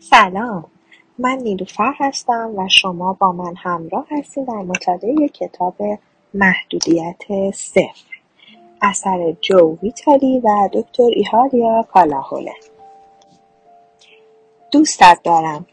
[0.00, 0.66] سلام.
[1.18, 5.76] من نیلوفر هستم و شما با من همراه هستید در مطالعه کتاب
[6.34, 7.22] محدودیت
[7.54, 8.21] صفر.
[8.82, 12.54] اثر جو ویتالی و دکتر ایهالیا کالاهوله.
[14.72, 15.66] دوستت دارم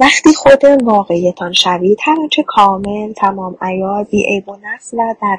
[0.00, 5.38] وقتی خود واقعیتان شوید هر آنچه کامل تمام عیار بیعیب و نقص و در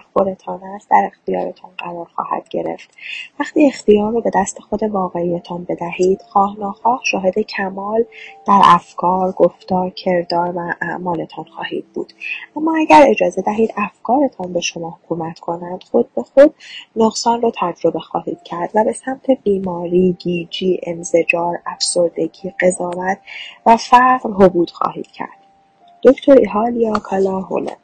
[0.75, 2.89] است در اختیارتان قرار خواهد گرفت.
[3.39, 8.05] وقتی اختیار رو به دست خود واقعیتان بدهید خواه ناخواه شاهد کمال
[8.47, 12.13] در افکار گفتار کردار و اعمالتان خواهید بود.
[12.55, 16.53] اما اگر اجازه دهید افکارتان به شما حکومت کنند خود به خود
[16.95, 23.17] نقصان رو تجربه خواهید کرد و به سمت بیماری گیجی انزجار افسردگی قضاوت
[23.65, 25.39] و فقر بود خواهید کرد.
[26.03, 27.77] دکتر ایهالیا کالا هولن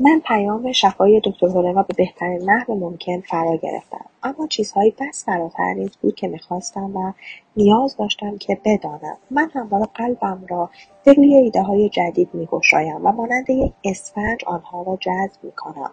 [0.00, 4.04] من پیام شفای دکتر هولن را به بهترین نحو ممکن فرا گرفتم.
[4.22, 7.12] اما چیزهایی بس فراتر نیز بود که می‌خواستم و
[7.56, 9.16] نیاز داشتم که بدانم.
[9.30, 10.70] من همواره قلبم را
[11.04, 15.90] به روی ایده های جدید میگشایم و مانند یک اسفنج آنها را جذب می‌کنم.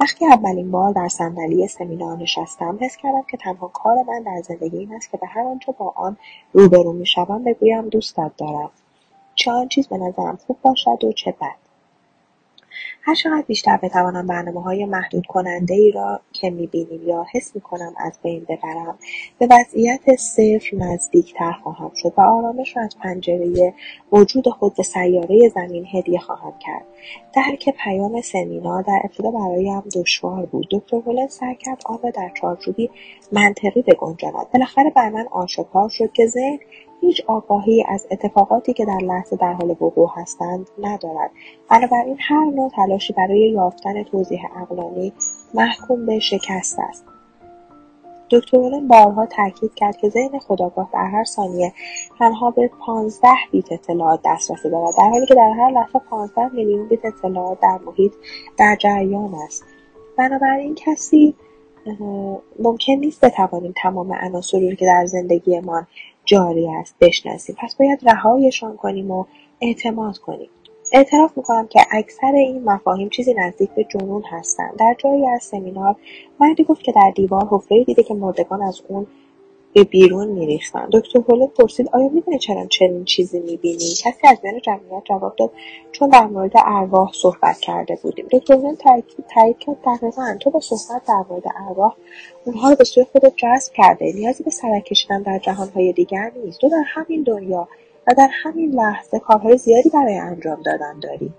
[0.00, 4.78] وقتی اولین بار در صندلی سمینار نشستم حس کردم که تنها کار من در زندگی
[4.78, 6.16] این است که به هر آنچه با آن
[6.52, 8.70] روبرو می‌شوم بگویم دوستت دارم.
[9.34, 11.67] چه آن چیز به نظرم خوب باشد و چه بد.
[13.02, 18.18] هر چقدر بیشتر بتوانم های محدود کننده ای را که می‌بینیم یا حس می‌کنم از
[18.22, 18.98] بین ببرم
[19.38, 23.74] به وضعیت صفر نزدیکتر خواهم شد و آرامش را از پنجره
[24.12, 26.84] وجود خود به سیاره زمین هدیه خواهم کرد.
[27.34, 30.66] درک پیام سمینار در ابتدا برایم دشوار بود.
[30.70, 32.90] دکتر هولن سعی کرد آن را در چارچوبی
[33.32, 34.46] منطقی بگنجاند.
[34.54, 36.58] بالاخره بر من آشکار شد که ذهن
[37.00, 41.30] هیچ آگاهی از اتفاقاتی که در لحظه در حال وقوع هستند ندارد.
[41.70, 45.12] بنابراین هر نوع تلاشی برای یافتن توضیح عقلانی
[45.54, 47.04] محکوم به شکست است.
[48.30, 51.72] دکتر اولن بارها تاکید کرد که ذهن خداگاه در هر ثانیه
[52.18, 56.88] تنها به پانزده بیت اطلاعات دسترسی دارد در حالی که در هر لحظه پانزده میلیون
[56.88, 58.12] بیت اطلاعات در محیط
[58.58, 59.64] در جریان است.
[60.16, 61.34] بنابراین کسی
[62.58, 65.86] ممکن نیست بتوانیم تمام عناصری که در زندگیمان
[66.28, 67.56] جاری است بشناسیم.
[67.58, 69.24] پس باید رهایشان کنیم و
[69.60, 70.48] اعتماد کنیم.
[70.92, 74.76] اعتراف می‌کنم که اکثر این مفاهیم چیزی نزدیک به جنون هستند.
[74.78, 75.96] در جایی از سمینار
[76.40, 79.06] مردی گفت که در دیوار حفره دیده که مردگان از اون
[79.78, 84.60] به بیرون میریختند دکتر هولت پرسید آیا می‌دونی چرا چنین چیزی می‌بینی؟ کسی از میان
[84.60, 85.50] جمعیت جواب داد
[85.92, 88.26] چون در مورد ارواح صحبت کرده بودیم.
[88.30, 88.78] دکتر هولت
[89.28, 91.94] تایید کرد دقیقا تو با صحبت در مورد ارواح
[92.44, 94.12] اونها رو به سوی خودت جذب کرده.
[94.12, 96.60] نیازی به سرک کشیدن در جهانهای دیگر نیست.
[96.60, 97.68] تو در همین دنیا
[98.06, 101.32] و در همین لحظه کارهای زیادی برای انجام دادن داری.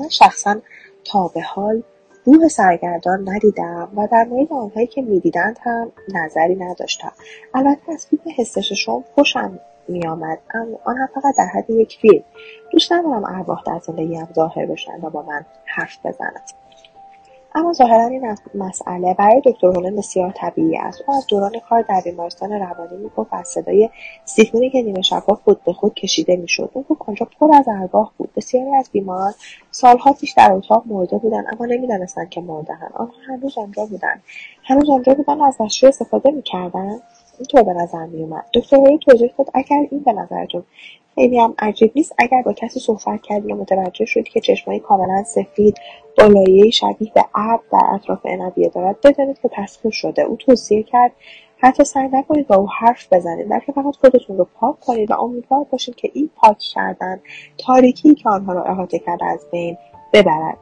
[0.00, 0.56] من شخصا
[1.04, 1.82] تا به حال
[2.24, 7.12] روح سرگردان ندیدم و در مورد آنهایی که می‌دیدند هم نظری نداشتم.
[7.54, 12.24] البته از فیلم حسش شما خوشم میآمد اما آن هم فقط در حد یک فیلم.
[12.70, 16.61] دوست ندارم ارواح در زندگیم ظاهر بشن و با من حرف بزنند.
[17.54, 19.14] اما ظاهرا این مسئله.
[19.14, 21.02] برای دکتر هولن بسیار طبیعی است.
[21.06, 23.90] او از دوران کار در بیمارستان روانی می‌گفت از صدای
[24.24, 26.70] سیفونی که نیمه شبها خود به خود کشیده می‌شد.
[26.72, 28.30] اون گفت آنجا پر از ارواح بود.
[28.36, 29.34] بسیاری از بیماران
[29.70, 32.92] سالها پیش در اتاق مرده بودند اما نمی‌دانستند که مردهاند.
[32.94, 34.22] آنها هنوز آنجا بودند.
[34.64, 37.02] هنوز آنجا بودن از دستشوی استفاده می‌کردند.
[37.38, 40.62] اینطور به نظر میومد دکتر هولن توضیح داد اگر این به نظرتون
[41.14, 45.22] خیلی هم عجیب نیست اگر با کسی صحبت کردی و متوجه شدی که چشمایی کاملا
[45.22, 45.78] سفید
[46.18, 50.22] با لایهای شبیه به ابر در اطراف عنبیه دارد بدانید که تسخیر شده.
[50.22, 51.12] او توصیه کرد
[51.58, 55.64] حتی سعی نکنید با او حرف بزنید بلکه فقط خودتون رو پاک کنید و امیدوار
[55.64, 57.20] باشید که این پاک کردن
[57.58, 59.76] تاریکی که آنها را احاطه کرده از بین
[60.12, 60.58] ببرد.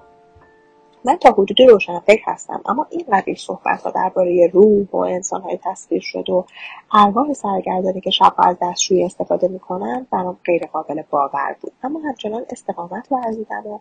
[1.04, 1.66] من تا حدودی
[2.06, 6.44] فکر هستم اما این قبیل صحبت ها درباره روح و انسان های تصویر شد و
[6.92, 11.72] ارواح سرگردانی که شبها از دستشویی استفاده می‌کنند برام غیر قابل باور بود.
[11.82, 13.78] اما همچنان استقامت ورزیدم و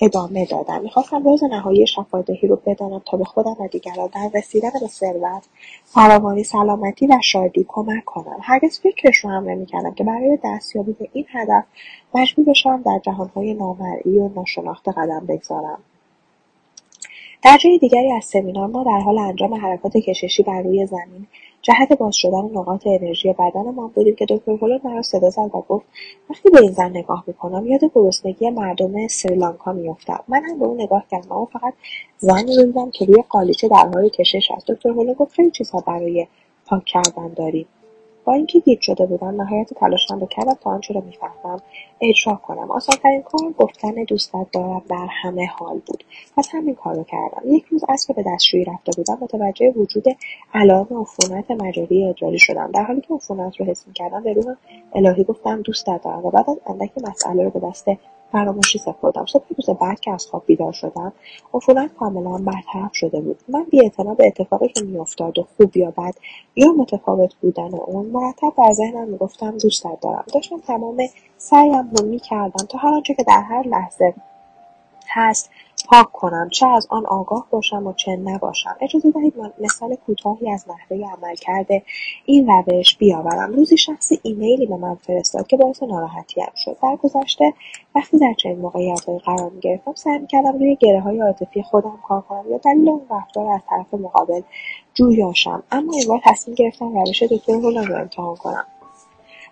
[0.00, 0.82] ادامه دادم.
[0.82, 5.48] می‌خواستم روز نهایی شفادهی رو بدانم تا به خودم و دیگران در رسیدن به ثروت
[5.84, 8.38] فراوانی سلامتی و شادی کمک کنم.
[8.42, 11.64] هرگز فکرش رو هم نمی‌کردم که برای دستیابی به این هدف
[12.14, 15.78] مجبور بشم در جهانهای نامرئی و ناشناخته قدم بگذارم.
[17.42, 21.26] در جای دیگری از سمینار ما در حال انجام حرکات کششی بر روی زمین
[21.62, 25.86] جهت باز شدن نقاط انرژی بدنمان بودیم که دکتر هولر مرا صدا زد و گفت
[26.30, 30.24] وقتی به این زن نگاه می‌کنم یاد گرسنگی مردم سریلانکا میافتم.
[30.28, 31.74] من هم به او نگاه کردم اما فقط
[32.18, 34.70] زنی رو دیدم که روی قالیچه در حال کشش است.
[34.70, 36.26] دکتر هولر گفت خیلی چیزها برای
[36.66, 37.66] پاک کردن داریم.
[38.32, 41.60] اینکه گیج شده بودم نهایت تلاشم رو کردم تا آنچه را می‌فهمم
[42.00, 42.70] اجرا کنم.
[42.70, 46.04] آسانترین کار گفتن دوستت دارم در همه حال بود.
[46.36, 47.42] پس همین کار رو کردم.
[47.44, 50.04] یک روز از که به دستشویی رفته بودم متوجه وجود
[50.54, 52.70] علائم عفونت مجاری ادراری شدم.
[52.74, 54.54] در حالی که عفونت رو حس می‌کردم به روح
[54.94, 57.88] الهی گفتم دوستت دارم و بعد از اندکی مسئله رو به دست
[58.32, 61.12] فراموشی سپردم صبح روز بعد که از خواب بیدار شدم
[61.54, 63.38] عفونت کاملا برطرف شده بود.
[63.48, 66.14] من بیاعتنا به اتفاقی که میافتاد و خوب یا بد
[66.56, 70.24] یا متفاوت بودن اون مرتب در ذهنم می‌گفتم دوستت دارم.
[70.34, 71.02] داشتم تمام
[71.38, 74.14] سعیم رو می‌کردم تا هر آنچه که در هر لحظه
[75.08, 75.50] هست
[75.86, 76.48] پاک کنم.
[76.52, 78.76] چه از آن آگاه باشم و چه نباشم.
[78.80, 81.82] اجازه دهید مثال کوتاهی از نحوه عمل کرده
[82.24, 83.52] این روش بیاورم.
[83.52, 86.76] روزی شخصی ایمیلی به من فرستاد که باعث ناراحتیم شد.
[86.82, 87.54] در گذشته
[87.94, 92.44] وقتی در چنین موقعیتهایی قرار می‌گرفتم سعی می‌کردم روی گره های عاطفی خودم کار کنم
[92.50, 94.40] یا دلیل اون رفتار از طرف مقابل
[94.94, 98.66] جویاشم اما این بار تصمیم گرفتم روش دکتر هولن رو امتحان کنم.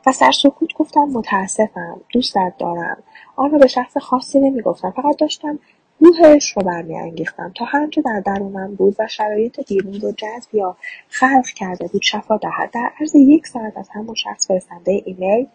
[0.06, 3.02] و در سکوت گفتم متاسفم دوستت دارم.
[3.36, 4.90] آن را به شخص خاصی نمی‌گفتم.
[4.90, 5.58] فقط داشتم
[6.00, 10.76] روحش رو برمیانگیختم تا هر در درونم بود و شرایط بیرون رو جذب یا
[11.08, 12.70] خلق کرده بود شفا دهد.
[12.70, 15.46] در عرض یک ساعت از همون شخص فرستنده ایمیل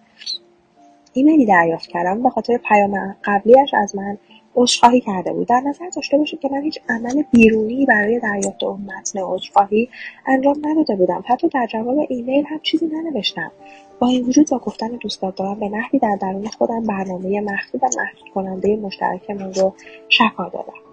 [1.13, 2.23] ایمیلی دریافت کردم.
[2.23, 4.17] به خاطر پیام قبلیش از من
[4.55, 5.47] عذرخواهی کرده بود.
[5.47, 9.89] در نظر داشته باشید که من هیچ عمل بیرونی برای دریافت اون متن عذرخواهی
[10.27, 11.23] انجام نداده بودم.
[11.27, 13.51] حتی در جواب ایمیل هم چیزی ننوشتم.
[13.99, 17.89] با این وجود با گفتن دوستت دارم به نحوی در درون خودم برنامه مخفی و
[17.97, 19.73] محدود کننده مشترکمون رو
[20.09, 20.92] شفا دادم.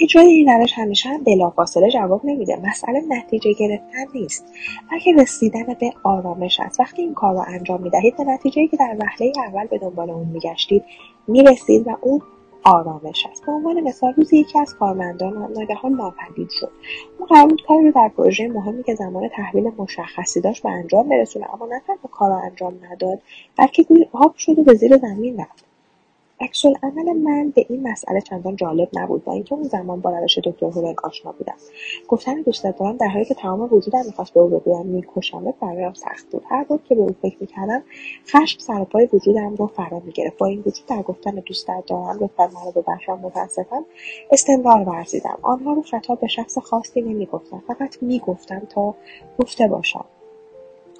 [0.00, 2.56] اجرای این روش همیشه هم بلافاصله جواب نمیده.
[2.68, 4.44] مسئله نتیجه گرفتن نیست.
[4.90, 8.96] بلکه رسیدن به آرامش است وقتی این کار را انجام می‌دهید به نتیجه که در
[9.00, 10.84] وهله اول به دنبال اون میگشتید
[11.28, 12.22] می‌رسید و اون
[12.64, 16.70] آرامش است به عنوان مثال روزی یکی از کارمندان ناگهان ناپدید شد.
[17.18, 21.08] اون قرار بود کاری رو در پروژه مهمی که زمان تحویل مشخصی داشت به انجام
[21.08, 23.22] برسونه اما نه تنها کار را انجام نداد
[23.56, 25.67] بلکه گوی آب شد و به زیر زمین رفت.
[26.82, 30.66] عمل من به این مسئله چندان جالب نبود با اینکه اون زمان با روش دکتر
[30.66, 31.54] هولن آشنا بودم.
[32.08, 36.30] گفتن دوستت دارم در حالی که تمام وجودم می‌خواست به او بگویم میکشمت برایم سخت
[36.30, 36.42] بود.
[36.48, 37.82] هر بار که به او فکر می‌کردم
[38.26, 40.38] خشم سر پای وجودم رو فرا می‌گرفت.
[40.38, 43.84] با این وجود در گفتن دوستت دارم لطفا مرا ببخشم متاسفم
[44.30, 45.38] استمرار ورزیدم.
[45.42, 48.94] آنها رو خطاب به شخص خاصی نمی‌گفتم فقط می‌گفتم تا
[49.38, 50.04] گفته باشم.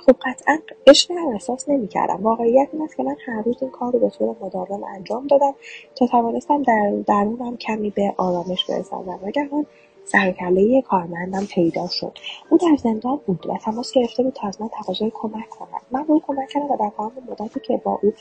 [0.08, 2.22] خب قطعا عشق هم احساس نمی‌کردم.
[2.22, 5.54] واقعیت این است که من هر روز این کار رو به طور مداوم انجام دادم
[5.94, 9.66] تا توانستم در درونم کمی به آرامش برسم و ناگهان
[10.04, 12.18] سر و کارمندم پیدا شد.
[12.50, 15.82] او در زندان بود و تماس گرفته بود تا از من تقاضای کمک کند.
[15.90, 18.12] من به او کمک کردم و در تمام مدتی که با او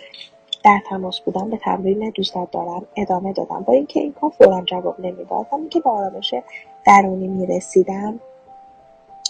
[0.66, 3.63] در تماس بودم به تمرین دوستت دارم ادامه دادم.
[3.68, 6.33] با اینکه این کار فورا جواب نمی‌داد که به آرامش
[6.86, 8.19] درونی می‌رسیدم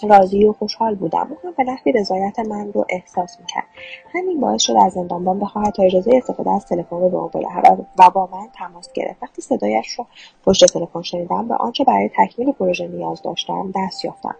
[0.04, 1.28] راضی و خوشحال بودم.
[1.30, 3.64] او هم به نحوی رضایت من رو احساس می‌کرد.
[4.14, 8.10] همین باعث شد از زندانبان بخواهد تا اجازه استفاده از تلفن به او بدهد و
[8.10, 9.22] با من تماس گرفت.
[9.22, 10.06] وقتی صدایش رو
[10.44, 14.36] پشت تلفن شنیدم به آنچه برای تکمیل پروژه نیاز داشتم دست یافتم.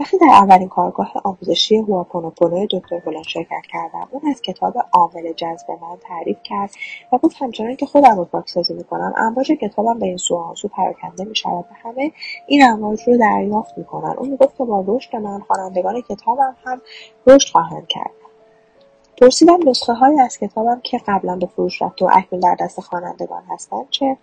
[0.00, 5.70] وقتی در اولین کارگاه آموزشی هواپونوپونو دکتر هولن شرکت کردم اون از کتاب عامل جذب
[5.70, 6.70] من تعریف کرد
[7.12, 11.24] و گفت همچنان که خودم رو پاکسازی می‌کنم امواج کتابم به این سو آنسو پراکنده
[11.24, 12.12] می‌شود و همه
[12.46, 14.14] این امواج رو دریافت می‌کنن.
[14.18, 16.80] اون می‌گفت که با رشد من خوانندگان کتابم هم
[17.26, 18.10] رشد خواهند کرد.
[19.20, 23.42] پرسیدم نسخه های از کتابم که قبلا به فروش رفته و اکنون در دست خوانندگان
[23.48, 24.16] هستند چه؟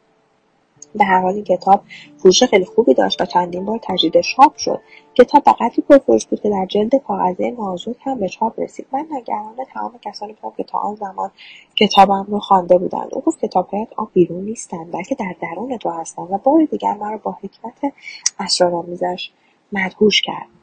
[0.96, 1.82] به هر حال این کتاب
[2.18, 4.80] فروش خیلی خوبی داشت و چندین بار تجدید چاپ شد.
[5.16, 8.88] کتاب به قدری پرفروش بود که در جلد کاغذی نازک هم به چاپ رسید.
[8.92, 11.32] من نگران تمام کسانی بودم که تا آن زمان
[11.76, 13.10] کتابم رو خوانده بودند.
[13.12, 17.18] او گفت کتابهایت آب بیرون نیستند بلکه در درون تو هستند و بار دیگر مرا
[17.18, 17.94] با حکمت
[18.40, 19.32] اسرارآمیزش
[19.72, 20.57] مدهوش کرد.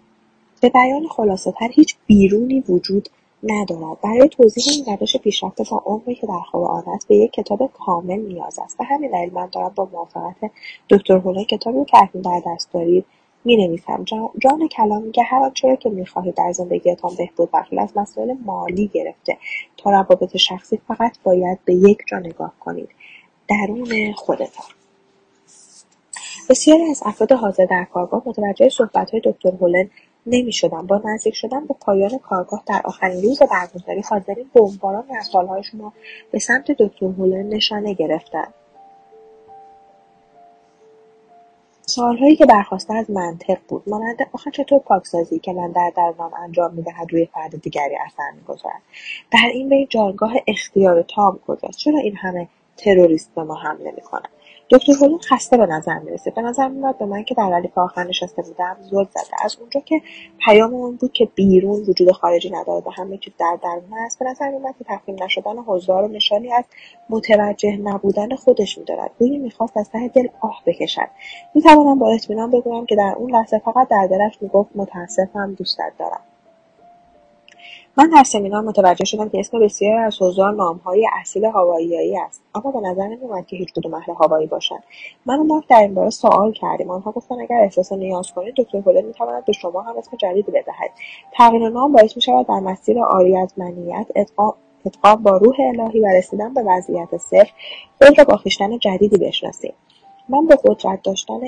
[0.65, 1.03] به بیان
[1.59, 3.09] تر هیچ بیرونی وجود
[3.43, 4.01] ندارد.
[4.01, 8.19] برای توضیح این روش پیشرفته با عمقی که در قرآن است به یک کتاب کامل
[8.19, 8.79] نیاز است.
[8.79, 10.51] به همین دلیل من دارم با موافقت
[10.91, 13.05] دکتر هوله کتابی که در دست دارید
[13.45, 14.05] می‌نویسم.
[14.39, 19.37] جان, کلام میگه هر آنچه که می‌خواهید در زندگیتان بهبود بخشید از مسائل مالی گرفته.
[19.77, 22.89] تا روابط شخصی فقط باید به یک جا نگاه کنید.
[23.49, 24.67] درون خودتان.
[26.51, 29.91] بسیاری از افراد حاضر در کارگاه متوجه صحبتهای دکتر هولن
[30.27, 30.87] نمی‌شدم.
[30.87, 35.93] با نزدیک شدن به پایان کارگاه در آخرین روز برگزاری حاضرین بمبارانی از سالهایشون را
[36.31, 38.55] به سمت دکتر هولن نشانه گرفتند
[41.87, 43.83] سالهایی که برخواسته از منطق بود.
[43.87, 48.83] مانند آخه چطور پاکسازی که من در درونم انجام می‌دهد روی فرد دیگری اثر می‌گذارد؟
[49.33, 54.29] در این بین جایگاه اختیار تام کجاست؟ چرا این همه تروریست به ما حمله می‌کنند؟
[54.71, 56.31] دکتر هولون خسته به نظر می‌رسه.
[56.31, 59.81] به نظر میاد به من که در ردیف آخر نشسته بودم زل زده از اونجا
[59.81, 60.01] که
[60.45, 64.19] پیام اون بود که بیرون وجود خارجی ندارد و همه چیز در درون است.
[64.19, 66.65] به نظر میومد که تفهیم نشدن حضار و نشانی از
[67.11, 69.11] متوجه نبودن خودش میدارد.
[69.19, 71.09] گویی می‌خواست از ته دل آه بکشد.
[71.55, 76.21] می‌توانم با اطمینان بگویم که در اون لحظه فقط در دلش می‌گفت متاسفم دوستت دارم.
[77.97, 82.43] من در سمینار متوجه شدم که اسم بسیاری از حضار نامهای اصیل هاواییایی است.
[82.55, 84.83] اما به نظر نمیآمد که هیچ کدوم اهل هاوایی باشند.
[85.27, 86.91] من و مارک در این باره سوال کردیم.
[86.91, 90.91] آنها گفتند اگر احساس نیاز کنید دکتر هولر می‌تواند به شما هم اسم جدیدی بدهد.
[91.33, 96.55] تغییر نام باعث می‌شود در مسیر آری از منیت ادغام با روح الهی و رسیدن
[96.55, 97.53] به وضعیت صفر
[98.03, 99.75] خود را با خویشتن جدیدی بشناسیم.
[100.29, 101.41] من به قدرت داشتن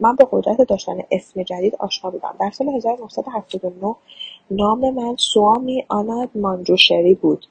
[0.00, 2.34] من به قدرت داشتن اسم جدید آشنا بودم.
[2.40, 3.94] در سال 1979
[4.50, 7.46] نام من سوامی آناد مانجوشری بود.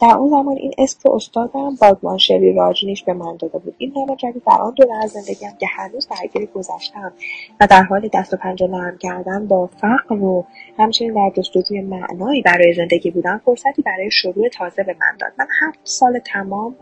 [0.00, 3.74] در اون زمان این اسم رو استادم باگمانشری راجنیش به من داده بود.
[3.78, 7.12] این نام جدید در آن دوره از زندگیم که هنوز درگیر گذشتم
[7.60, 10.44] و در حال دست و پنجه نرم کردن با فقر و
[10.78, 15.32] همچنین در جستجوی معنایی برای زندگی بودن فرصتی برای شروع تازه به من داد.
[15.38, 16.76] من هفت سال تمام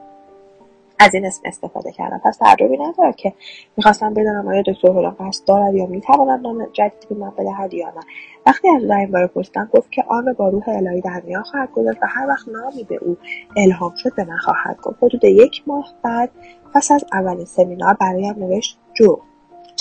[1.02, 2.20] از این اسم استفاده کردم.
[2.24, 3.32] پس تعجبی ندارد که
[3.76, 7.86] می‌خواستم بدانم آیا دکتر هولم قصد دارد یا می‌تواند نام جدیدی به من بدهد یا
[7.86, 8.02] نه.
[8.46, 12.02] وقتی از او باره پرسیدم گفت که آن با روح الهی در میان خواهد گذاشت
[12.02, 13.16] و هر وقت نامی به او
[13.56, 14.96] الهام شد به من خواهد گفت.
[15.02, 16.30] حدود یک ماه بعد
[16.74, 19.16] پس از اولین سمینار برایم نوشت جو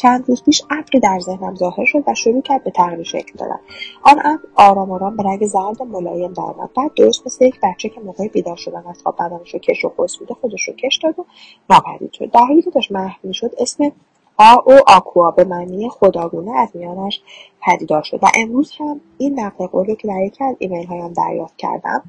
[0.02, 3.60] چند روز پیش ابری در ذهنم ظاهر شد و شروع کرد به تغییر شکل دادن.
[4.04, 8.02] آن ابر آرام آرام به رنگ زرد ملایم درآمد بعد درست مثل یک بچه که
[8.02, 11.20] موقع بیدار شدن از خواب بدنش رو کش و قوس بوده خودش رو کش داد
[11.20, 11.26] و
[11.70, 12.32] ناپدید شد.
[12.32, 13.92] در حالی که داشت محو می‌شد اسم
[14.38, 17.22] آ او آکوا به معنی خداگونه از میانش
[17.62, 18.20] پدیدار شد.
[18.24, 22.04] و امروز هم این نقل قول رو که در یکی از ایمیل هایم دریافت کردم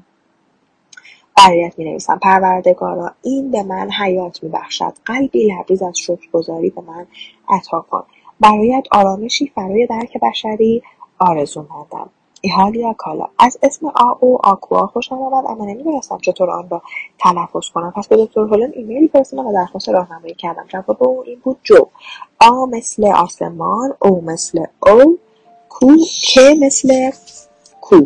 [1.37, 6.81] برایت می نویسم پروردگارا این به من حیات می بخشد قلبی لبریز از شکرگزاری به
[6.81, 7.07] من
[7.49, 8.03] عطا کن.
[8.39, 10.83] برایت آرامشی فرای درک بشری
[11.19, 12.09] آرزو مندم
[12.41, 13.27] ایهالیا کالا.
[13.39, 16.81] از اسم آ او آکوا خوشم آمد اما نمی‌دونستم چطور آن را
[17.19, 17.93] تلفظ کنم.
[17.95, 20.65] پس به دکتر هولن ایمیلی فرستادم و درخواست راهنمایی کردم.
[20.67, 21.87] جواب او این بود جو.
[22.41, 25.19] آ مثل آسمان او مثل او
[25.69, 25.87] کو
[26.33, 27.11] که مثل
[27.81, 28.01] کو.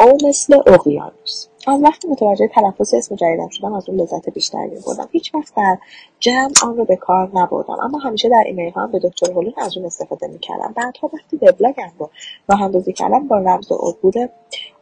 [0.00, 1.47] او مثل اقیانوس.
[1.68, 5.08] از وقتی متوجه تلفظ اسم جدیدم شدم از اون لذت بیشتری میبردم.
[5.12, 5.78] هیچ وقت در
[6.20, 7.80] جمع آن رو به کار نبردم.
[7.82, 10.72] اما همیشه در ایمیل هم به دکتر هولون از اون استفاده می‌کردم.
[10.76, 12.10] بعدها وقتی وبلاگم رو
[12.48, 14.28] راه اندازی کردم با رمز عبور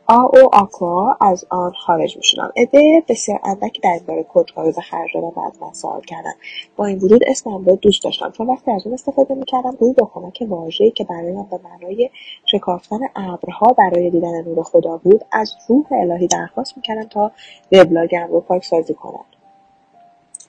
[0.09, 2.53] آ آکوا از آن خارج می‌شدم.
[2.57, 6.33] عده بسیار اندکی در این باره کدکاری به خرج دادن و از من سوال کردن
[6.77, 8.31] با این وجود اسمم رو دوست داشتم.
[8.31, 12.11] چون وقتی از اون استفاده می‌کردم گویی با کمک واژهای که برایم به معنای
[12.45, 17.31] شکافتن ابرها برای دیدن نور خدا بود از روح الهی درخواست می‌کردم تا
[17.73, 19.37] وبلاگم رو پاک سازی کنند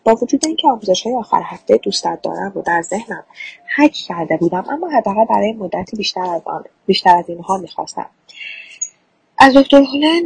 [0.04, 3.24] با وجود اینکه آموزش های آخر هفته دوستت دارم رو در ذهنم
[3.78, 8.10] حک کرده بودم اما حداقل برای مدتی بیشتر از آن بیشتر از اینها می‌خواستم.
[9.40, 10.24] از دکتر هولن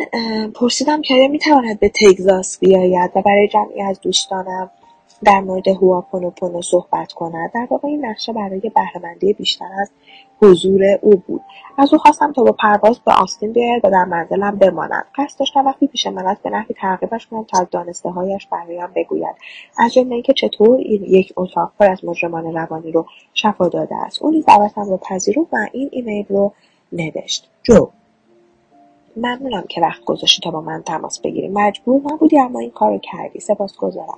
[0.54, 4.72] پرسیدم که آیا می‌تواند به تگزاس بیاید و برای جمعی از دوستانم
[5.24, 7.52] در مورد هواپونوپونو صحبت کند.
[7.54, 9.92] در واقع این نقشه برای بهرهمندی بیشتر از
[10.42, 11.42] حضور او بود.
[11.78, 15.06] از او خواستم تا با پرواز به آستین بیاید و در منزلم بماند.
[15.16, 18.90] قصد داشتم وقتی پیش من است به نحوی ترغیبش کنم تا از دانسته هایش برایم
[18.96, 19.36] بگوید.
[19.78, 24.22] از جمله اینکه چطور این یک اتاق پر از مجرمان روانی رو شفا داده است.
[24.22, 26.54] او نیز دعوتم رو پذیرفت و این ایمیل رو
[26.92, 27.50] نوشت.
[27.64, 27.88] جو.
[29.16, 31.48] ممنونم که وقت گذاشتی تا با من تماس بگیری.
[31.48, 33.40] مجبور نبودی اما این کارو کردی.
[33.40, 34.18] سپاسگزارم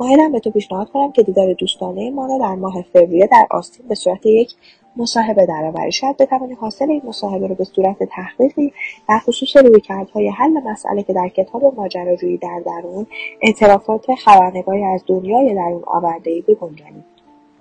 [0.00, 3.88] مایلم به تو پیشنهاد کنم که دیدار دوستانه ما را در ماه فوریه در آستین
[3.88, 4.54] به صورت یک
[4.96, 5.92] مصاحبه درآوری.
[5.92, 8.72] شاید بتوانی حاصل این مصاحبه رو به صورت تحقیقی
[9.08, 13.06] در خصوص رویکردهای حل مسئله که در کتاب ماجراجویی در درون
[13.42, 17.04] اعترافات خبرنگاری از دنیای درون آوردهای بگنجانی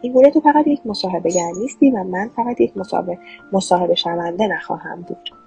[0.01, 3.17] این گونه تو فقط یک مصاحبه گر نیستی و من فقط یک مصاحبه
[3.53, 5.40] مصاحبه شونده نخواهم بود.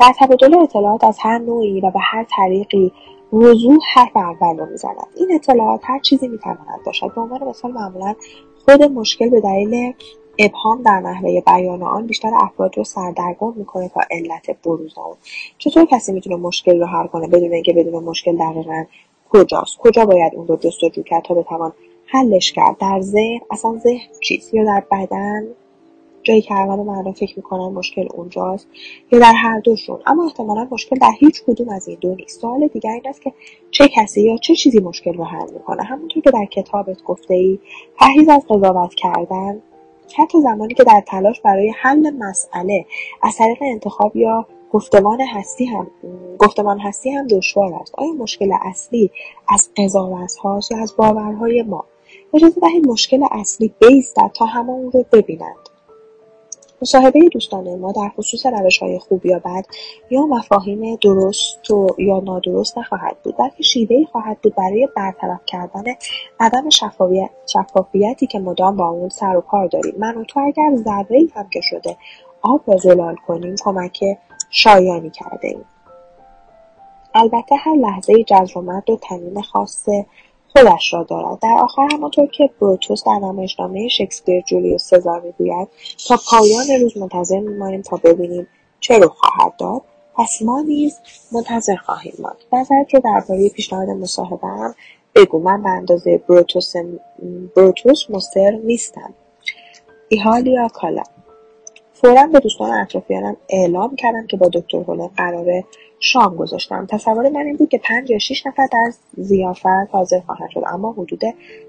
[0.00, 2.92] در تبادل اطلاعات از هر نوعی و به هر طریقی
[3.32, 4.96] وضوح حرف اول رو می‌زند.
[5.16, 7.14] این اطلاعات هر چیزی می‌تواند باشد.
[7.14, 8.14] به عنوان مثال معمولا
[8.64, 9.94] خود مشکل به دلیل
[10.38, 15.16] ابهام در نحوه بیان آن بیشتر افراد رو سردرگم می‌کنه تا علت بروز آن.
[15.58, 18.84] چطور کسی می‌تونه مشکل رو حل کنه بدون اینکه بدون مشکل دقیقا
[19.30, 21.72] کجاست؟ کجا باید اون رو جستجو کرد تا بتوان
[22.06, 25.46] حلش کرد؟ در ذهن اصلا ذهن چیست یا در بدن؟
[26.26, 28.68] جایی که اغلب مردم فکر می‌کنن مشکل اونجاست
[29.12, 29.98] یا در هر دوشون.
[30.06, 32.40] اما احتمالا مشکل در هیچ کدوم از این دو نیست.
[32.40, 33.32] سوال دیگر این است که
[33.70, 37.58] چه کسی یا چه چیزی مشکل رو حل می‌کنه؟ همونطور که در کتابت گفته ای
[37.96, 39.62] پرهیز از قضاوت کردن
[40.18, 42.86] حتی زمانی که در تلاش برای حل مسئله
[43.22, 45.90] از طریق انتخاب یا گفتمان هستی هم
[46.38, 47.94] گفتمان هستی هم دشوار است.
[47.98, 49.10] آیا مشکل اصلی
[49.48, 51.84] از قضاوت هاست یا از باورهای ما؟
[52.34, 55.75] اجازه دهید مشکل اصلی بیستد تا همه اون رو ببینند.
[56.82, 59.64] مصاحبه دوستانه ما در خصوص روش های خوب یا بد
[60.10, 65.84] یا مفاهیم درست و یا نادرست نخواهد بود بلکه شیوهی خواهد بود برای برطرف کردن
[66.40, 70.76] عدم شفافیت شفافیتی که مدام با اون سر و کار داریم من و تو اگر
[70.76, 71.96] ذره هم که شده
[72.42, 74.04] آب را زلال کنیم کمک
[74.50, 75.64] شایانی کرده ایم.
[77.14, 79.88] البته هر لحظه جزر و تنین خاص
[80.56, 81.38] خودش را دارد.
[81.38, 85.68] در آخر همانطور که بروتوس در نمایشنامه شکسپیر جولیوس سزار می‌گوید
[86.08, 88.48] تا پایان روز منتظر میمانیم تا ببینیم
[88.80, 89.82] چه رو خواهد داد.
[90.18, 90.98] پس ما نیز
[91.32, 92.36] منتظر خواهیم ماند.
[92.52, 94.74] نظرت رو درباره پیشنهاد مصاحبه هم
[95.14, 95.38] بگو.
[95.38, 96.72] من به اندازه بروتوس,
[97.56, 99.14] بروتوس مصر نیستم.
[100.08, 101.02] ایهالیا کالا.
[101.92, 105.64] فورا به دوستان اطرافیانم اعلام کردم که با دکتر هولن قراره
[106.00, 106.86] شام گذاشتم.
[106.86, 110.92] تصور من این بود که پنج یا شیش نفر در زیافت حاضر خواهند شد اما
[110.92, 111.22] حدود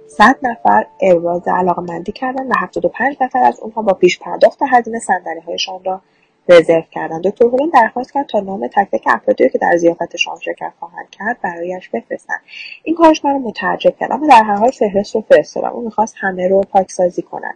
[0.07, 1.47] صد نفر ابراز
[1.87, 4.99] مندی کردند و هفتاد و پنج نفر از اونها با پیش پرداخت هزینه
[5.47, 6.01] هایشان را
[6.49, 7.23] رزرو کردند.
[7.23, 11.09] دکتر هولن درخواست کرد تا نام تک تک افرادی که در زیافت شام شرکت خواهند
[11.09, 12.39] کرد برایش بفرستند.
[12.83, 15.69] این کارش مرا متعجب کرد اما در هر حال فهرست رو فرستادم.
[15.69, 17.55] او می‌خواست همه رو پاکسازی کنند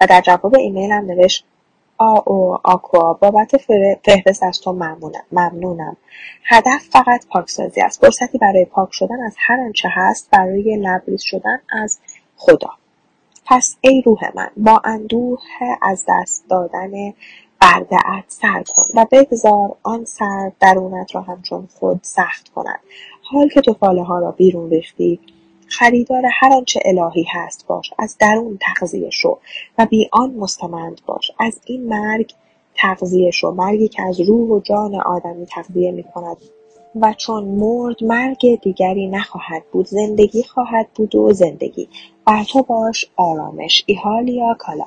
[0.00, 1.44] و در جواب ایمیلم نوشت
[2.00, 3.56] او آکوا بابت
[4.04, 4.72] فهرست از تو
[5.32, 5.96] ممنونم.
[6.44, 8.00] هدف فقط پاکسازی است.
[8.00, 11.98] فرصتی برای پاک شدن از هر آنچه هست برای لبریز شدن از
[12.36, 12.70] خدا.
[13.46, 15.40] پس ای روح من با اندوه
[15.82, 16.90] از دست دادن
[17.60, 22.80] بردعت سر کن و بگذار آن سر درونت را همچون خود سخت کند.
[23.22, 25.20] حال که تو فاله ها را بیرون ریختی
[25.68, 29.38] خریدار هر آنچه الهی هست باش از درون تغذیه شو
[29.78, 31.30] و بی آن مستمند باش.
[31.38, 32.34] از این مرگ
[32.74, 33.50] تغذیه شو.
[33.50, 36.36] مرگی که از روح و جان آدمی تغذیه می کند
[37.00, 39.86] و چون مرد مرگ دیگری نخواهد بود.
[39.86, 41.88] زندگی خواهد بود و زندگی.
[42.26, 43.84] بر تو باش آرامش.
[43.86, 44.84] ایهالیا کالا.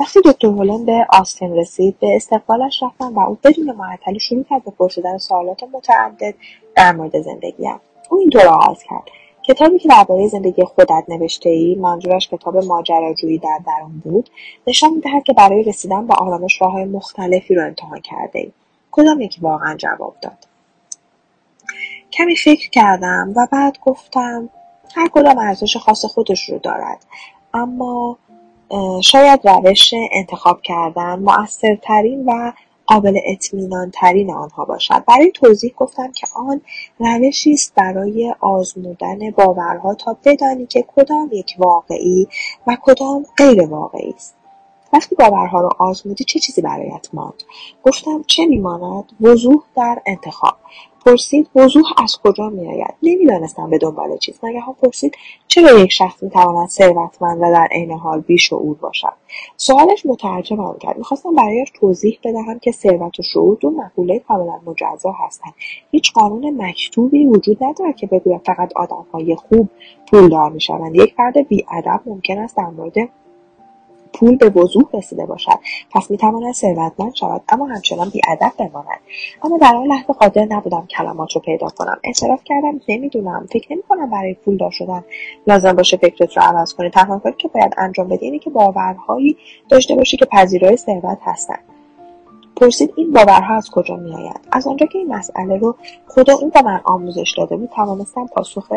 [0.00, 4.64] وقتی دکتر هولن به آستین رسید به استقبالش رفتم و او بدون معطلی شروع کرد
[4.64, 6.34] به پرسیدن سوالات متعدد
[6.76, 7.80] در مورد زندگیم.
[8.10, 9.10] او اینطور آغاز کرد.
[9.48, 14.30] کتابی که درباره زندگی خودت نوشته ای منظورش کتاب ماجراجویی در درون بود
[14.66, 18.52] نشان می‌دهد که برای رسیدن به آرامش راههای مختلفی رو امتحان کرده ای
[18.90, 20.46] کدام یکی واقعا جواب داد؟
[22.12, 24.48] کمی فکر کردم و بعد گفتم
[24.94, 27.06] هر کدام ارزش خاص خودش رو دارد.
[27.54, 28.18] اما
[29.02, 32.52] شاید روش انتخاب کردن مؤثرترین و
[32.88, 35.04] قابل اطمینان ترین آنها باشد.
[35.08, 36.60] برای توضیح گفتم که آن
[36.98, 42.28] روشی است برای آزمودن باورها تا بدانی که کدام یک واقعی
[42.66, 44.34] و کدام غیر واقعی است.
[44.92, 47.42] وقتی باورها را آزمودی چه چیزی برایت ماند؟
[47.82, 50.56] گفتم چه میماند؟ وضوح در انتخاب.
[51.08, 54.40] پرسید وضوح از کجا میآید؟ نمی‌دانستم به دنبال چیز.
[54.42, 55.16] ناگهان پرسید
[55.46, 59.12] چرا یک شخص می‌تواند ثروتمند و در عین حال بیشعور باشد؟
[59.56, 60.98] سوالش متعجبم کرد.
[60.98, 65.54] می‌خواستم برایش توضیح بدهم که ثروت و شعور دو مقوله کاملا مجزا هستند.
[65.90, 69.68] هیچ قانون مکتوبی وجود ندارد که بگوید فقط آدمهای خوب
[70.10, 70.96] پولدار می‌شوند.
[70.96, 72.94] یک فرد بیادب ممکن است در مورد
[74.12, 75.58] پول به وضوح رسیده باشد.
[75.90, 79.00] پس می‌تواند ثروتمند شود اما همچنان بیادب بماند.
[79.42, 82.00] اما در آن لحظه قادر نبودم کلمات رو پیدا کنم.
[82.04, 83.46] اعتراف کردم نمی‌دونم.
[83.52, 85.04] فکر نمی‌کنم برای پولدار شدن
[85.46, 86.90] لازم باشه فکرت رو عوض کنی.
[86.90, 89.36] تنها کاری که باید انجام بدی اینه که باورهایی
[89.68, 91.60] داشته باشی که پذیرای ثروت هستند
[92.56, 96.62] پرسید این باورها از کجا میآیند؟ از آنجا که این مسئله رو خدا اون به
[96.62, 98.72] من آموزش داده بود توانستم پاسخ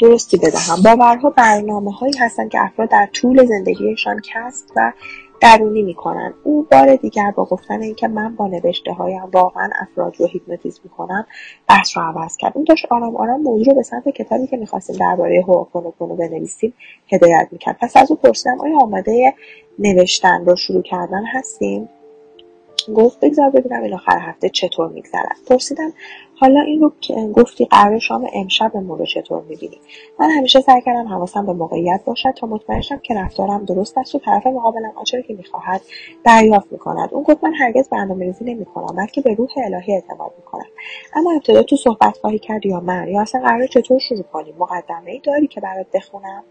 [0.00, 0.82] درستی بدهم.
[0.84, 4.92] باورها برنامه هایی هستند که افراد در طول زندگیشان کسب و
[5.40, 6.34] درونی می‌کنند.
[6.44, 11.26] او بار دیگر با گفتن اینکه من با نوشته هایم واقعا افراد رو هیپنوتیزم می‌کنم
[11.68, 12.52] بحث رو عوض کرد.
[12.54, 16.74] اون داشت آرام آرام موضوع رو به سمت کتابی که می‌خواستیم درباره هوآپونوپونو بنویسیم
[17.12, 17.76] هدایت می‌کرد.
[17.80, 19.34] پس از او پرسیدم آیا آماده
[19.78, 21.88] نوشتن رو شروع کردن هستیم
[22.94, 25.36] گفت بگذار ببینم این آخر هفته چطور میگذرد.
[25.46, 25.92] پرسیدم
[26.40, 26.92] حالا این رو
[27.32, 29.80] گفتی قرار شام امشبمون رو چطور می‌بینی؟
[30.18, 34.14] من همیشه سعی کردم حواسم به موقعیت باشد تا مطمئن شم که رفتارم درست است
[34.14, 35.80] و طرف مقابلم آنچه که می‌خواهد
[36.24, 37.08] دریافت می‌کند.
[37.12, 40.66] اون گفت من هرگز برنامه ریزی نمی‌کنم بلکه به روح الهی اعتماد می‌کنم.
[41.14, 45.10] اما ابتدا تو صحبت خواهی کرد یا من؟ یا اصلا قرار چطور شروع کنیم؟ مقدمه
[45.10, 46.44] ای داری که برات بخونم؟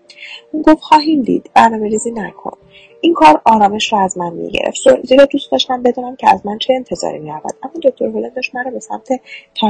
[0.52, 1.50] اون گفت خواهیم دید.
[1.54, 2.58] برنامه ریزی نکن.
[3.02, 4.78] این کار آرامش را از من می‌گرفت.
[5.04, 7.54] زیرا دوست داشتم بدونم که از من چه انتظاری می‌رود.
[7.64, 9.10] اما دکتر هولن داشت مرا به سمت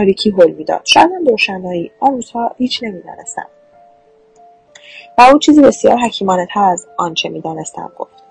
[0.09, 0.81] تاریکی هل می‌داد.
[0.83, 1.91] شاید هم روشنایی.
[1.99, 3.47] آن روزها هیچ نمی‌دانستم.
[5.17, 8.23] و او چیزی بسیار حکیمانه تر از آنچه می‌دانستم گفت.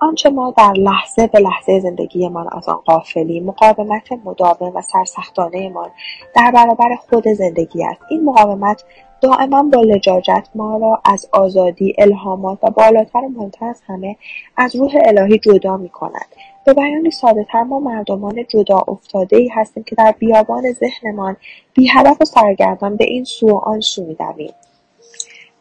[0.00, 5.90] آنچه ما در لحظه به لحظه زندگیمان از آن غافلیم مقاومت مداوم و سرسختانهمان
[6.34, 8.00] در برابر خود زندگی است.
[8.10, 8.84] این مقاومت
[9.20, 14.16] دائما با لجاجت ما را از آزادی الهامات و بالاتر و از همه
[14.56, 16.26] از روح الهی جدا می کند
[16.66, 17.10] به بیانی
[17.52, 21.36] تر ما مردمان جدا افتاده ای هستیم که در بیابان ذهنمان
[21.74, 24.52] بی هدف و سرگردان به این سو و آن سو میدویم.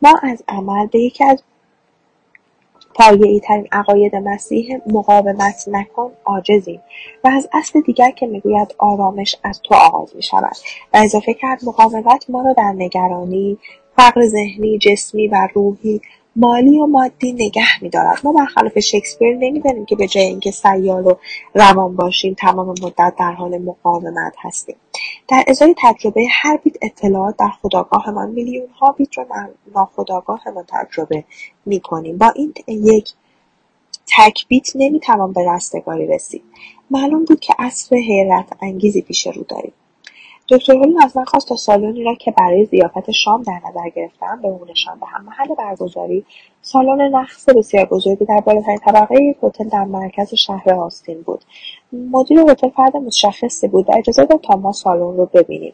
[0.01, 1.43] ما از عمل به یکی از
[2.99, 6.81] ای ترین عقاید مسیح مقاومت نکن عاجزیم
[7.23, 10.55] و از اصل دیگر که می‌گوید آرامش از تو آغاز می شود
[10.93, 13.57] و اضافه کرد مقاومت ما را در نگرانی
[13.95, 16.01] فقر ذهنی جسمی و روحی
[16.35, 18.19] مالی و مادی نگه میدارد.
[18.23, 21.13] ما برخلاف شکسپیر نمی‌دانیم که به جای اینکه سیال و
[21.53, 24.75] روان باشیم تمام مدت در حال مقاومت هستیم.
[25.27, 29.25] در ازای تجربه هر بیت اطلاعات در خداگاهمان میلیون ها بیت را
[29.75, 31.23] ناخداگاهمان تجربه
[31.65, 32.17] می‌کنیم.
[32.17, 33.13] با این یک
[34.17, 36.43] تک بیت نمی‌توان به رستگاری رسید.
[36.91, 39.73] معلوم بود که اصر حیرت انگیزی پیش رو داریم.
[40.49, 44.39] دکتر هولین از من خواست تا سالنی را که برای ضیافت شام در نظر گرفتم
[44.41, 45.25] به او نشان دهم.
[45.25, 46.25] محل برگزاری
[46.61, 51.43] سالن نقص بسیار بزرگی در بالاترین طبقه یک هتل در مرکز شهر آستین بود.
[51.93, 55.73] مدیر هتل فرد متشخصی بود و اجازه داد تا ما سالن رو ببینیم.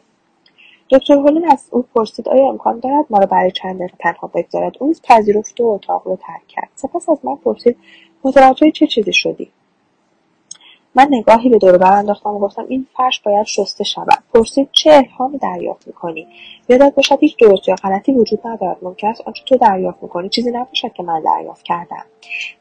[0.90, 4.72] دکتر هولین از او پرسید آیا امکان دارد ما را برای چند دقیقه تنها بگذارد؟
[4.80, 6.68] او پذیرفت و اتاق رو ترک کرد.
[6.74, 7.76] سپس از من پرسید
[8.24, 9.50] متوجه چه چیزی شدی؟
[10.94, 14.22] من نگاهی به دور انداختم و گفتم این فرش باید شسته شود.
[14.34, 16.26] پرسید چه الهامی دریافت می‌کنی؟
[16.72, 18.76] یادت باشد هیچ درست یا غلطی وجود ندارد.
[18.82, 22.04] ممکن است آنچه تو دریافت می‌کنی چیزی نباشد که من دریافت کردم.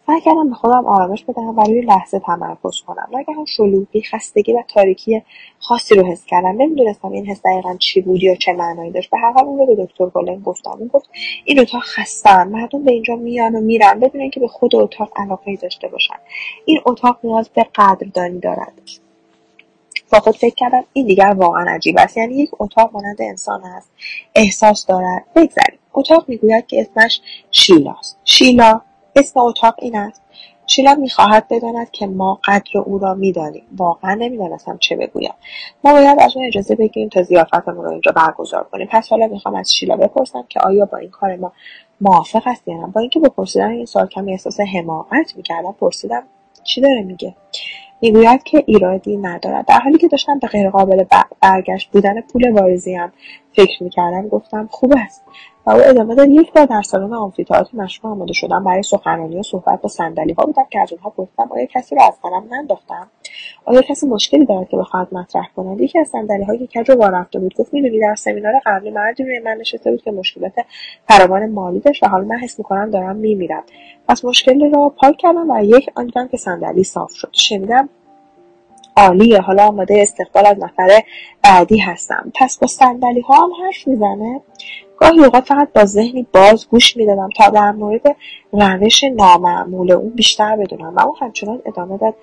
[0.08, 3.08] سعی کردم به خودم آرامش بدهم و روی لحظه تمرکز کنم.
[3.12, 5.22] ناگهان شلوغی خستگی و تاریکی
[5.60, 6.62] خاصی رو حس کردم.
[6.62, 9.10] نمی‌دونستم این حس دقیقا چی بود یا چه معنایی داشت.
[9.10, 10.72] به هر حال اون رو به دکتر گلن گفتم.
[10.80, 11.10] اون گفت
[11.46, 14.00] این اتاق خستن مردم به اینجا میان و میرن.
[14.00, 16.16] بدون اینکه به خود اتاق علاقه داشته باشن.
[16.66, 18.82] این اتاق نیاز به قدردانی دارد.
[20.12, 22.18] با خود فکر کردم این دیگر واقعا عجیب است.
[22.18, 23.90] یعنی یک اتاق مانند انسان است.
[24.36, 25.24] احساس دارد.
[25.36, 27.22] بگذریم اتاق می‌گوید که اسمش
[27.52, 28.18] شیلاست.
[28.24, 28.82] شیلا
[29.16, 30.22] اسم اتاق این است.
[30.68, 33.64] شیلا می‌خواهد بداند که ما قدر او را می‌دانیم.
[33.78, 35.34] واقعا نمی‌دانستم چه بگویم.
[35.84, 38.88] ما باید از اون اجازه بگیریم تا زیافتمون رو اینجا برگزار کنیم.
[38.92, 41.52] پس حالا می‌خوام از شیلا بپرسم که آیا با این کار ما
[42.02, 42.88] موافق است یا نه.
[42.88, 46.24] با اینکه به پرسیدن این سال کمی احساس حماقت می‌کردم پرسیدم
[46.64, 47.36] چی داره میگه؟
[48.02, 49.66] می‌گوید که ایرادی ندارد.
[49.66, 51.04] در حالی که داشتم به غیرقابل
[51.42, 53.12] برگشت بودن پول واریزیم
[53.54, 55.24] فکر می‌کردم گفتم خوب است.
[55.66, 58.64] و او ادامه داد یک بار در سالن آمفی‌تئاتر مشروع آماده شدم.
[58.64, 62.08] برای سخنرانی و صحبت با صندلی ها بودم که از اونها پرسیدم آیا کسی را
[62.08, 63.10] از قلم ننداختم؟
[63.66, 67.40] آیا کسی مشکلی دارد که بخواهد مطرح کند؟ یکی از صندلی های کج رو رفته
[67.40, 67.54] بود.
[67.54, 70.54] گفت می‌دونی در سمینار قبلی مردی روی من نشسته بود که مشکلات
[71.08, 73.64] فراوان مالی داشت و حالا من حس می‌کنم دارم میمیرم.
[74.08, 77.30] پس مشکل را پاک کردم و یک آن دیدم که صندلی صاف شد.
[77.32, 77.90] شنیدم
[78.98, 79.42] عالیه.
[79.42, 81.04] حالا آماده استقبال از نفر
[81.44, 82.32] بعدی هستم.
[82.36, 84.42] پس با صندلی ها هم حرف می‌زنه.
[84.98, 88.16] گاهی اوقات فقط با ذهنی باز گوش می‌دادم تا در مورد
[88.52, 90.96] روش نامعمول اون بیشتر بدونم.
[90.96, 92.16] و او همچنان ادامه داد.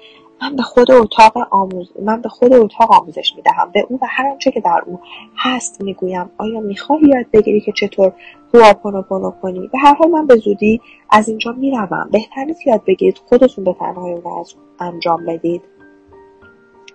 [0.42, 3.70] من به خود اتاق آموز من به خود اتاق آموزش می‌دهم.
[3.74, 5.00] به او و هر آنچه که در او
[5.36, 6.30] هست می‌گویم.
[6.38, 8.12] آیا می‌خواهی یاد بگیری که چطور
[8.54, 12.08] هواپونوپونو کنی؟ به هر حال من به زودی از اینجا می‌روم.
[12.12, 14.44] بهتر نیست یاد بگیرید خودتون به تنهایی اون
[14.80, 15.62] انجام بدید.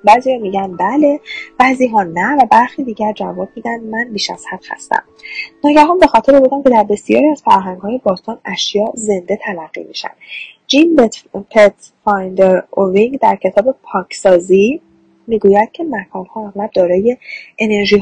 [0.06, 1.20] بعضی میگن بله
[1.60, 5.04] بعضی ها نه و برخی دیگر جواب میدن من بیش از حد خستم.
[5.64, 10.12] ناگهان به خاطر بودم که در بسیاری از فرهنگ های باستان اشیا زنده تلقی میشن.
[10.74, 10.96] جیم
[11.50, 14.82] پت فایندر اوینگ در کتاب پاکسازی
[15.28, 17.18] می‌گوید که مکانها اغلب دارای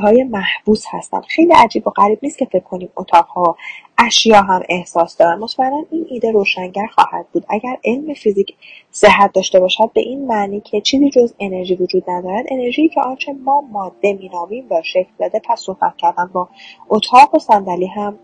[0.01, 1.23] های محبوس هستند.
[1.29, 3.57] خیلی عجیب و غریب نیست که فکر کنیم اتاقها
[3.97, 5.39] اشیا هم احساس دارن.
[5.39, 7.45] مطمئنا این ایده روشنگر خواهد بود.
[7.49, 8.55] اگر علم فیزیک
[8.91, 13.33] صحت داشته باشد به این معنی که چیزی جز انرژی وجود ندارد انرژی که آنچه
[13.33, 16.49] ما ماده مینامیم را شکل داده پس صحبت کردن با
[16.89, 18.19] اتاق و صندلی هم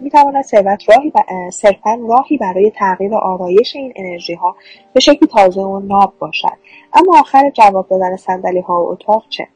[0.00, 1.12] می‌تواند ثروت راهی
[1.50, 4.56] صرفا راهی برای تغییر و آرایش این انرژی ها
[4.92, 6.58] به شکلی تازه و ناب باشد.
[6.92, 9.48] اما آخر جواب دادن صندلی ها و اتاق چه؟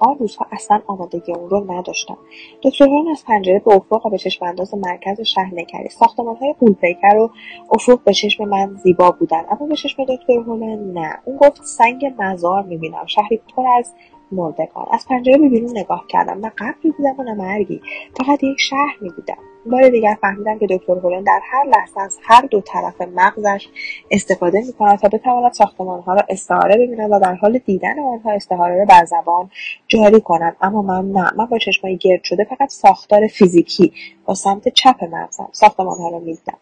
[0.00, 2.18] آن روزها اصلا آمادگی اون رو نداشتم.
[2.62, 7.16] دکتر از پنجره به افق و به چشم انداز مرکز شهر نگری ساختمان های قولپیکر
[7.16, 7.30] و
[7.74, 11.18] افق به چشم من زیبا بودن اما به چشم دکتر هولن نه.
[11.24, 13.06] اون گفت سنگ مزار می‌بینم.
[13.06, 13.92] شهری پر از
[14.32, 16.38] مردگان از پنجره به بیرون نگاه کردم.
[16.46, 17.80] نه قبری بودم و نه مرگی.
[18.16, 19.38] فقط یک شهر می‌دیدم.
[19.70, 23.68] بار دیگر فهمیدم که دکتر هولن در هر لحظه از هر دو طرف مغزش
[24.10, 28.84] استفاده می‌کند تا بتواند ساختمانها را استعاره ببیند و در حال دیدن آنها استعاره را
[28.84, 29.50] بر زبان
[29.88, 30.56] جاری کند.
[30.60, 31.30] اما من نه.
[31.36, 33.92] من با چشمای گرد شده فقط ساختار فیزیکی
[34.24, 36.58] با سمت چپ مغزم ساختمانها را می‌دیدم.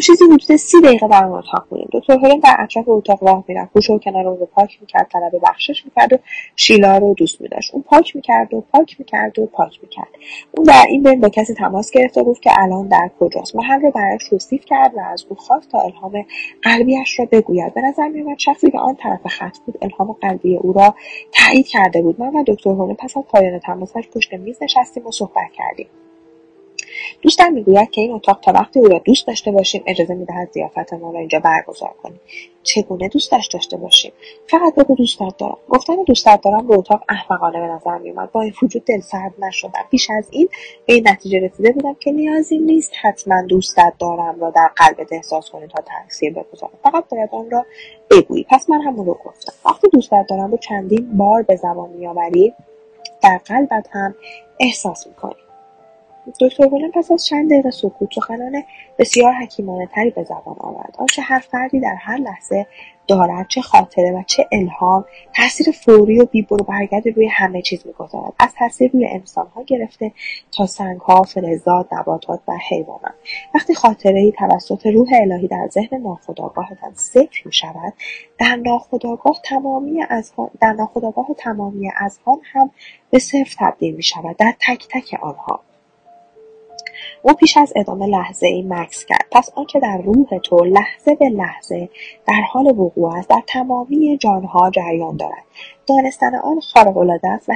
[0.00, 3.72] چیزی حدود سی دقیقه در آن اتاق بودیم دکتر هولن در اطراف اتاق راه می‌رفت.
[3.72, 6.16] گوش و کنار رو پاک می‌کرد طلب بخشش می‌کرد و
[6.56, 7.74] شیلا رو دوست میداشت.
[7.74, 10.08] اون پاک می‌کرد و پاک می‌کرد و پاک می‌کرد.
[10.56, 13.56] اون در این بین با کسی تماس گرفت و گفت که الان در کجاست.
[13.56, 16.26] محل رو برایش توصیف کرد و از او خواست تا الهام
[16.62, 17.74] قلبیش را بگوید.
[17.74, 20.94] به نظر میآمد شخصی که آن طرف خط بود الهام قلبی او را
[21.32, 22.20] تایید کرده بود.
[22.20, 25.86] من و دکتر هولن پس از پایان تماسش پشت میز نشستیم و صحبت کردیم.
[27.22, 31.12] دوستم می‌گوید که این اتاق تا وقتی او را دوست داشته باشیم اجازه می‌دهد زیافتمان
[31.12, 32.20] را اینجا برگزار کنیم.
[32.62, 34.12] چگونه دوستش داشته باشیم؟
[34.46, 35.58] فقط بگو دوستت دارم.
[35.68, 40.10] گفتن دوستت دارم به اتاق احمقانه به نظر میومد با این وجود دلسرد نشدم پیش
[40.10, 40.48] از این
[40.86, 45.50] به این نتیجه رسیده بودم که نیازی نیست حتما دوستت دارم را در قلبت احساس
[45.50, 47.66] کنی تا تاثیر بگذارم فقط باید آن را
[48.10, 48.46] بگویی.
[48.50, 49.52] پس من همون رو گفتم.
[49.64, 52.54] وقتی دوستت دارم رو چندین بار به زبان میآوری
[53.22, 54.14] در قلبت هم
[54.60, 55.34] احساس می‌کنی
[56.40, 58.62] دکتر بولن پس از چند دقیقه سکوت سخنان
[58.98, 60.94] بسیار حکیمانه تری به زبان آورد.
[60.98, 62.66] آنچه هر فردی در هر لحظه
[63.08, 65.04] دارد چه خاطره و چه الهام
[65.36, 68.32] تاثیر فوری و بیبرو برگرد روی همه چیز می‌گذارد.
[68.38, 70.12] از تاثیر روی انسانها گرفته
[70.52, 73.14] تا سنگها فلزات نباتات و حیوانات.
[73.54, 77.92] وقتی خاطره ای توسط روح الهی در ذهن ناخودآگاهتان ذکر می شود
[78.38, 82.70] در ناخودآگاه تمامی از در ناخودآگاه تمامی از آن هم
[83.10, 85.65] به صفر تبدیل می شود در تک تک آنها.
[87.26, 89.26] او پیش از ادامه لحظه ای مکس کرد.
[89.32, 91.88] پس آنچه در روح تو لحظه به لحظه
[92.26, 95.44] در حال وقوع است در تمامی جانها جریان دارد.
[95.86, 97.52] دانستن آن خارقالعاده است و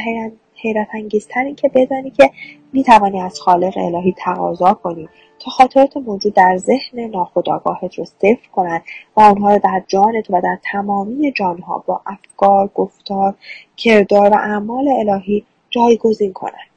[0.54, 2.30] حیرت انگیزتر این که بدانی که
[2.72, 8.48] می توانی از خالق الهی تقاضا کنی تا خاطرات موجود در ذهن ناخودآگاهت رو صفر
[8.52, 8.82] کند
[9.16, 13.34] و آنها را در جان تو و در تمامی جانها با افکار گفتار
[13.76, 16.69] کردار و اعمال الهی جایگزین کند.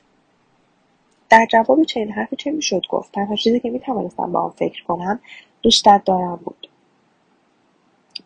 [1.34, 5.19] در جواب چنین حرفی چه می‌شد گفت؟ تنها چیزی که می‌توانستم با آن فکر کنم
[5.62, 6.69] دوستت دارم بود.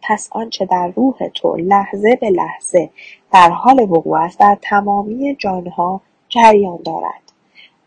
[0.02, 2.90] پس آنچه در روح تو لحظه به لحظه
[3.34, 7.27] در حال وقوع است در تمامی جانها جریان دارد.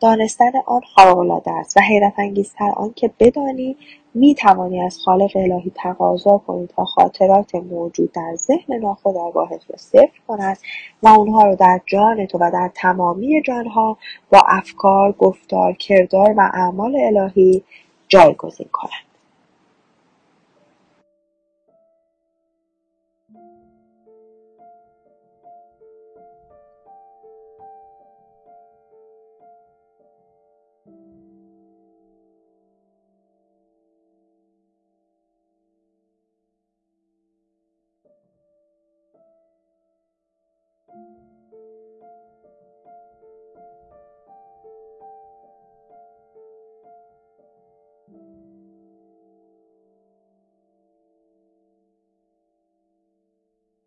[0.00, 3.76] دانستن آن خارقالعاده است و حیرت انگیزتر آن که بدانی
[4.14, 10.20] می توانی از خالق الهی تقاضا کنی تا خاطرات موجود در ذهن ناخودآگاهت را صفر
[10.28, 10.58] کند
[11.02, 13.98] و آنها را در جان تو و در تمامی جانها
[14.32, 17.62] با افکار گفتار کردار و اعمال الهی
[18.08, 19.09] جایگزین کند.